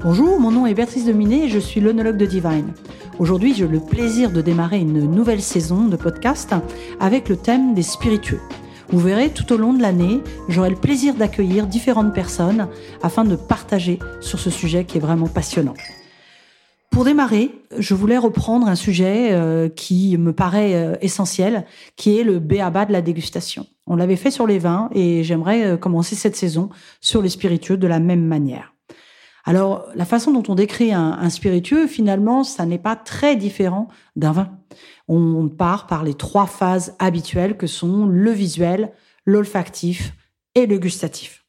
[0.00, 2.72] Bonjour, mon nom est Béatrice Dominé et je suis l'onologue de Divine.
[3.18, 6.54] Aujourd'hui, j'ai le plaisir de démarrer une nouvelle saison de podcast
[7.00, 8.40] avec le thème des spiritueux.
[8.90, 12.68] Vous verrez, tout au long de l'année, j'aurai le plaisir d'accueillir différentes personnes
[13.02, 15.74] afin de partager sur ce sujet qui est vraiment passionnant.
[16.96, 22.24] Pour démarrer, je voulais reprendre un sujet euh, qui me paraît euh, essentiel, qui est
[22.24, 23.66] le béaba de la dégustation.
[23.86, 26.70] On l'avait fait sur les vins et j'aimerais euh, commencer cette saison
[27.02, 28.72] sur les spiritueux de la même manière.
[29.44, 34.32] Alors, la façon dont on décrit un, spiritueux, finalement, ça n'est pas très différent d'un
[34.32, 34.58] vin.
[35.06, 38.90] On part par les trois phases habituelles que sont le visuel,
[39.26, 40.14] l'olfactif
[40.54, 41.45] et le gustatif.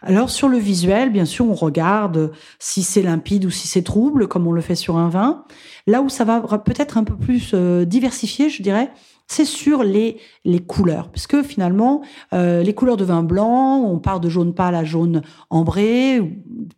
[0.00, 4.28] Alors sur le visuel, bien sûr, on regarde si c'est limpide ou si c'est trouble,
[4.28, 5.44] comme on le fait sur un vin.
[5.86, 8.92] Là où ça va peut-être un peu plus euh, diversifié, je dirais,
[9.28, 11.10] c'est sur les, les couleurs.
[11.10, 14.84] Parce que finalement, euh, les couleurs de vin blanc, on part de jaune pâle à
[14.84, 16.20] jaune ambré,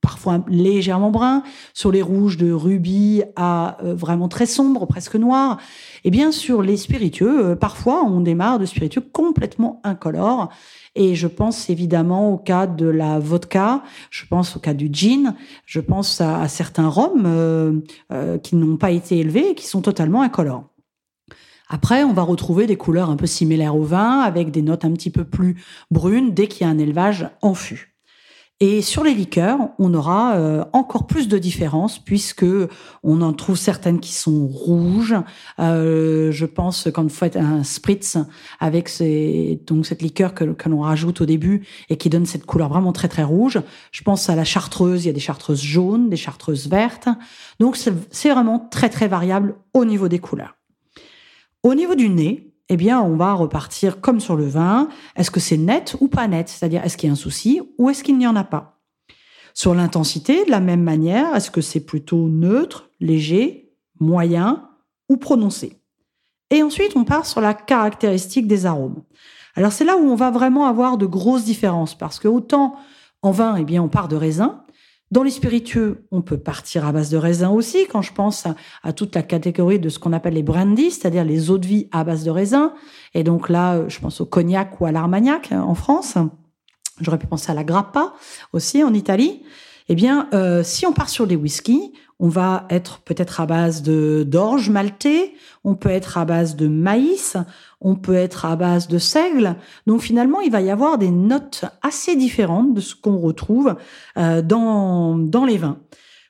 [0.00, 5.58] parfois légèrement brun, sur les rouges de rubis à euh, vraiment très sombre, presque noir.
[6.04, 10.50] Et bien sur les spiritueux, parfois on démarre de spiritueux complètement incolores.
[10.96, 15.34] Et je pense évidemment au cas de la vodka, je pense au cas du gin,
[15.66, 17.80] je pense à, certains rhums euh,
[18.12, 20.73] euh, qui n'ont pas été élevés et qui sont totalement incolores.
[21.68, 24.92] Après, on va retrouver des couleurs un peu similaires au vin, avec des notes un
[24.92, 27.94] petit peu plus brunes dès qu'il y a un élevage en fût.
[28.60, 32.46] Et sur les liqueurs, on aura euh, encore plus de différences puisque
[33.02, 35.16] on en trouve certaines qui sont rouges.
[35.58, 38.16] Euh, je pense quand vous faites un spritz
[38.60, 42.46] avec ces, donc cette liqueur que, que l'on rajoute au début et qui donne cette
[42.46, 43.60] couleur vraiment très très rouge.
[43.90, 45.04] Je pense à la chartreuse.
[45.04, 47.08] Il y a des chartreuses jaunes, des chartreuses vertes.
[47.58, 50.54] Donc c'est vraiment très très variable au niveau des couleurs.
[51.64, 54.90] Au niveau du nez, eh bien, on va repartir comme sur le vin.
[55.16, 56.50] Est-ce que c'est net ou pas net?
[56.50, 58.82] C'est-à-dire, est-ce qu'il y a un souci ou est-ce qu'il n'y en a pas?
[59.54, 64.68] Sur l'intensité, de la même manière, est-ce que c'est plutôt neutre, léger, moyen
[65.08, 65.80] ou prononcé?
[66.50, 69.02] Et ensuite, on part sur la caractéristique des arômes.
[69.54, 72.76] Alors, c'est là où on va vraiment avoir de grosses différences parce que autant
[73.22, 74.63] en vin, eh bien, on part de raisin,
[75.14, 78.48] dans les spiritueux, on peut partir à base de raisin aussi, quand je pense
[78.82, 81.88] à, toute la catégorie de ce qu'on appelle les brandies, c'est-à-dire les eaux de vie
[81.92, 82.74] à base de raisin.
[83.14, 86.18] Et donc là, je pense au cognac ou à l'armagnac hein, en France.
[87.00, 88.12] J'aurais pu penser à la grappa
[88.52, 89.44] aussi en Italie.
[89.88, 93.82] Eh bien, euh, si on part sur les whiskies, on va être peut-être à base
[93.82, 97.36] de d'orge maltais, on peut être à base de maïs,
[97.80, 99.56] on peut être à base de seigle.
[99.86, 103.74] Donc finalement, il va y avoir des notes assez différentes de ce qu'on retrouve
[104.16, 105.78] euh, dans dans les vins.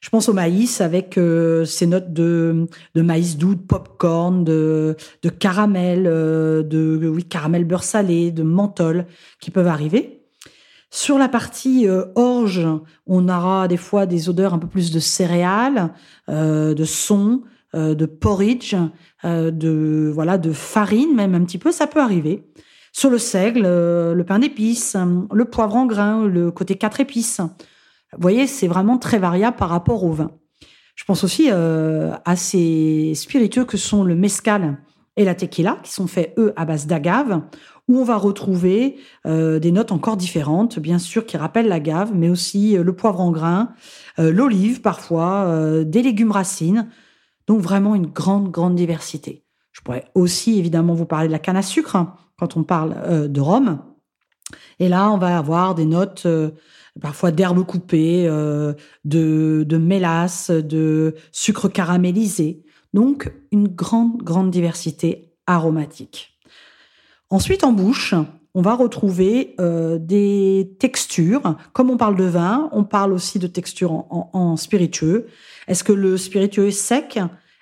[0.00, 4.96] Je pense au maïs avec euh, ces notes de, de maïs doux, de popcorn, de,
[5.22, 9.06] de caramel, euh, de oui caramel beurre salé, de menthol
[9.40, 10.23] qui peuvent arriver.
[10.94, 12.68] Sur la partie euh, orge,
[13.08, 15.92] on aura des fois des odeurs un peu plus de céréales,
[16.28, 17.42] euh, de son,
[17.74, 18.76] euh, de porridge,
[19.24, 22.44] de voilà, de farine même un petit peu, ça peut arriver.
[22.92, 24.96] Sur le seigle, le pain d'épices,
[25.32, 27.40] le poivre en grain, le côté quatre épices.
[27.40, 30.30] Vous voyez, c'est vraiment très variable par rapport au vin.
[30.94, 34.78] Je pense aussi à ces spiritueux que sont le mescal
[35.16, 37.42] et la tequila, qui sont faits, eux, à base d'agave,
[37.88, 42.28] où on va retrouver euh, des notes encore différentes, bien sûr, qui rappellent l'agave, mais
[42.28, 43.72] aussi euh, le poivre en grain,
[44.18, 46.88] euh, l'olive parfois, des légumes racines.
[47.46, 49.44] Donc vraiment une grande, grande diversité.
[49.72, 53.30] Je pourrais aussi évidemment vous parler de la canne à sucre hein, quand on parle
[53.30, 53.80] de rhum.
[54.78, 56.26] Et là, on va avoir des notes
[57.00, 62.63] parfois d'herbes coupées, de, de mélasse, de sucre caramélisé.
[62.94, 66.38] Donc, une grande, grande diversité aromatique.
[67.28, 68.14] Ensuite, en bouche,
[68.54, 71.56] on va retrouver euh, des textures.
[71.72, 75.26] Comme on parle de vin, on parle aussi de textures en, spiritueux.
[75.66, 77.18] Est-ce que le spiritueux est sec?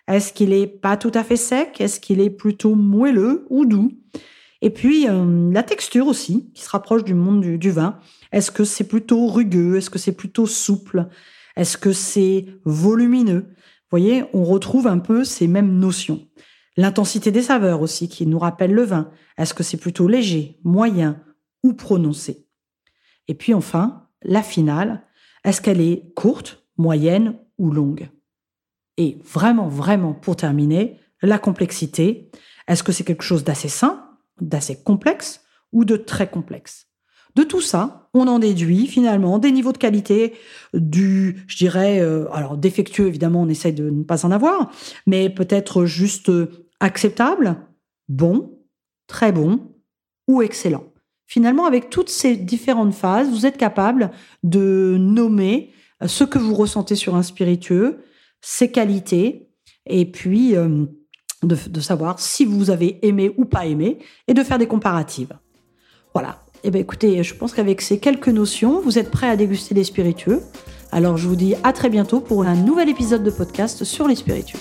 [0.06, 1.81] Est-ce qu'il est pas tout à fait sec?
[1.81, 3.90] Est-ce qu'il est plutôt moelleux ou doux?
[4.61, 7.99] Et puis, euh, la texture aussi, qui se rapproche du monde du vin.
[8.32, 9.76] Est-ce que c'est plutôt rugueux?
[9.76, 11.08] Est-ce que c'est plutôt souple?
[11.56, 13.46] Est-ce que c'est volumineux?
[13.92, 16.26] Voyez, on retrouve un peu ces mêmes notions.
[16.78, 19.10] L'intensité des saveurs aussi, qui nous rappelle le vin.
[19.36, 21.22] Est-ce que c'est plutôt léger, moyen
[21.62, 22.48] ou prononcé?
[23.28, 25.04] Et puis enfin, la finale,
[25.44, 28.08] est-ce qu'elle est courte, moyenne ou longue?
[28.96, 32.30] Et vraiment, vraiment, pour terminer, la complexité.
[32.68, 34.02] Est-ce que c'est quelque chose d'assez simple,
[34.40, 36.88] d'assez complexe ou de très complexe?
[37.34, 40.34] De tout ça, on en déduit finalement des niveaux de qualité
[40.75, 44.70] du, je dirais, euh, alors défectueux évidemment, on essaye de ne pas en avoir,
[45.06, 46.31] mais peut-être juste
[46.81, 47.56] acceptable,
[48.08, 48.58] bon,
[49.06, 49.73] très bon
[50.29, 50.84] ou excellent.
[51.26, 54.11] Finalement, avec toutes ces différentes phases, vous êtes capable
[54.43, 55.73] de nommer
[56.05, 58.05] ce que vous ressentez sur un spiritueux,
[58.40, 59.49] ses qualités,
[59.87, 60.85] et puis euh,
[61.43, 65.38] de, savoir si vous avez aimé ou pas aimé, et de faire des comparatives.
[66.12, 66.43] Voilà.
[66.64, 69.82] Eh bien, écoutez, je pense qu'avec ces quelques notions, vous êtes prêts à déguster les
[69.82, 70.43] spiritueux.
[70.93, 74.14] Alors, je vous dis à très bientôt pour un nouvel épisode de podcast sur les
[74.14, 74.61] spiritueux.